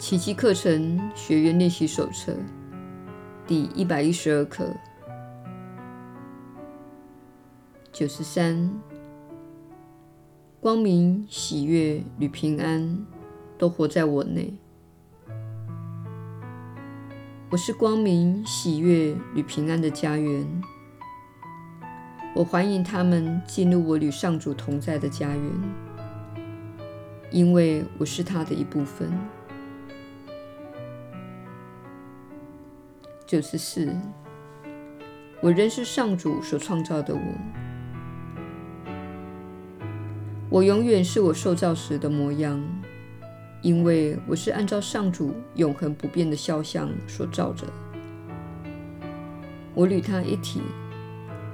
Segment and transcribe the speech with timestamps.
[0.00, 2.34] 奇迹课程学员练习手册
[3.46, 4.74] 第一百一十二课
[7.92, 8.72] 九十三，
[10.58, 13.06] 光明、喜悦与平安
[13.58, 14.54] 都活在我内。
[17.50, 20.62] 我是光明、喜悦与平安的家园。
[22.34, 25.52] 我欢迎他们进入我与上主同在的家园，
[27.30, 29.12] 因为我是他的一部分。
[33.30, 33.96] 九十四，
[35.40, 37.20] 我仍是上主所创造的我。
[40.48, 42.60] 我永远是我受造时的模样，
[43.62, 47.68] 因为我是按照上主永恒不变的肖像所造着。
[49.74, 50.60] 我与他一体，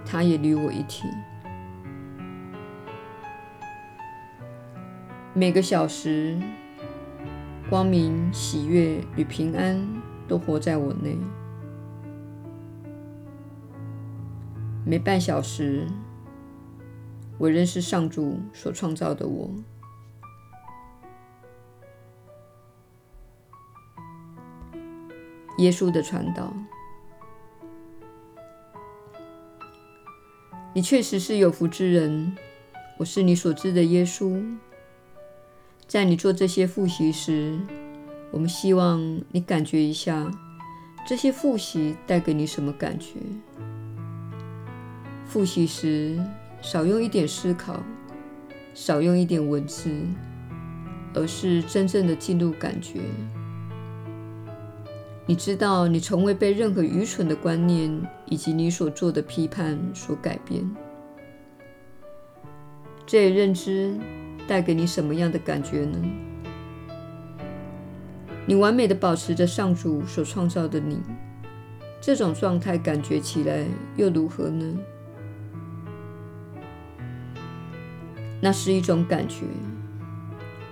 [0.02, 1.02] 他也与我一体。
[5.34, 6.40] 每个小时，
[7.68, 9.78] 光明、喜悦与平安
[10.26, 11.18] 都活在我内。
[14.88, 15.84] 每半小时，
[17.38, 19.50] 我仍是上主所创造的我。
[25.58, 26.54] 耶稣的传导，
[30.72, 32.36] 你确实是有福之人。
[32.98, 34.56] 我是你所知的耶稣。
[35.88, 37.58] 在你做这些复习时，
[38.30, 40.30] 我们希望你感觉一下，
[41.04, 43.14] 这些复习带给你什么感觉。
[45.26, 46.18] 复习时，
[46.62, 47.82] 少用一点思考，
[48.72, 49.90] 少用一点文字，
[51.14, 53.00] 而是真正的进入感觉。
[55.26, 57.90] 你知道，你从未被任何愚蠢的观念
[58.26, 60.64] 以及你所做的批判所改变。
[63.04, 63.98] 这一认知
[64.46, 65.98] 带给你什么样的感觉呢？
[68.46, 71.00] 你完美的保持着上主所创造的你，
[72.00, 73.64] 这种状态感觉起来
[73.96, 74.78] 又如何呢？
[78.46, 79.44] 那是一种感觉，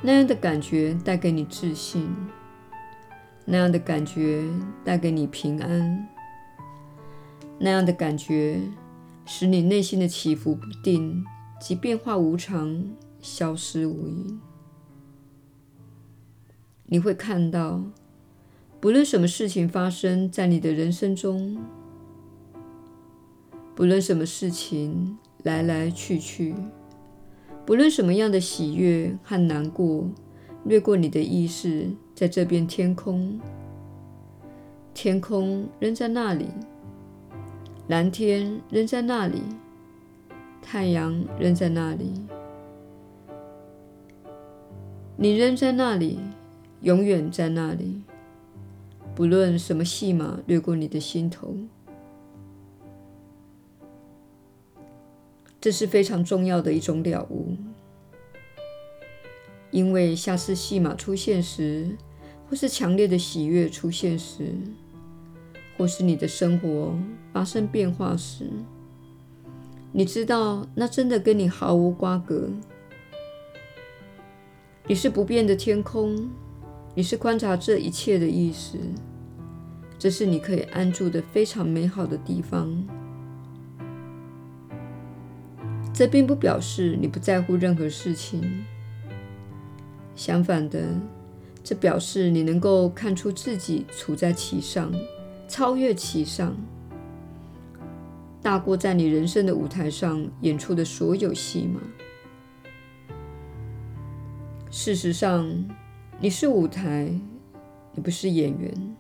[0.01, 2.09] 那样的感觉带给你自信，
[3.45, 4.45] 那样的感觉
[4.85, 6.09] 带给你平安，
[7.59, 8.61] 那样的感觉
[9.27, 11.25] 使你内心的起伏不定
[11.61, 12.81] 及变化无常
[13.21, 14.41] 消失无影。
[16.87, 17.83] 你会看到，
[18.81, 21.59] 不论什么事情发生在你的人生中，
[23.75, 26.55] 不论什么事情来来去去。
[27.67, 30.07] 不论什么样的喜悦和难过
[30.65, 33.41] 掠过你的意识，在这片天空，
[34.93, 36.47] 天空仍在那里，
[37.89, 39.41] 蓝天仍在那里，
[40.61, 42.13] 太阳仍在那里，
[45.17, 46.19] 你仍在那里，
[46.83, 48.03] 永远在那里。
[49.15, 51.55] 不论什么戏码掠过你的心头。
[55.65, 57.57] 这是非常重要的一种了悟，
[59.71, 61.97] 因为下次戏码出现时，
[62.47, 64.53] 或是强烈的喜悦出现时，
[65.79, 66.95] 或是你的生活
[67.33, 68.51] 发生变化时，
[69.91, 72.51] 你知道那真的跟你毫无瓜葛。
[74.87, 76.29] 你是不变的天空，
[76.95, 78.77] 你是观察这一切的意识，
[79.99, 82.87] 这是你可以安住的非常美好的地方。
[85.95, 88.65] 这并不表示你不在乎任何事情，
[90.17, 90.89] 相反的，
[91.63, 94.93] 这表示你能够看出自己处在其上，
[95.47, 96.57] 超越其上，
[98.43, 101.81] 大过在你人生的舞台上演出的所有戏码。
[104.73, 105.49] 事实上，
[106.19, 107.09] 你是舞台，
[107.93, 108.97] 你不是演员。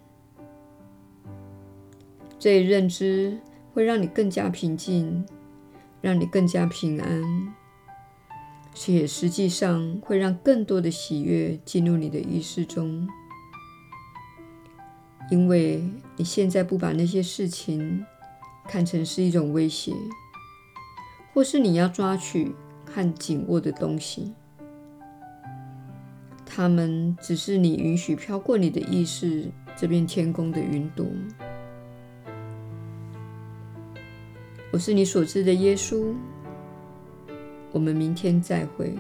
[2.38, 3.36] 这一认知
[3.72, 5.24] 会让你更加平静。
[6.04, 7.54] 让你更加平安，
[8.74, 13.08] 且实际上会让更多的喜悦进入你的意识中，
[15.30, 15.82] 因为
[16.18, 18.04] 你现在不把那些事情
[18.68, 19.94] 看成是一种威胁，
[21.32, 22.54] 或是你要抓取
[22.84, 24.34] 和紧握的东西，
[26.44, 31.06] 它们只是你允许飘过你的意识这片天空的云朵。
[34.74, 36.12] 我是你所知的耶稣。
[37.70, 38.92] 我们明天再会。